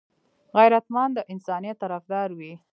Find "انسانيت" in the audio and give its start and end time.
1.33-1.77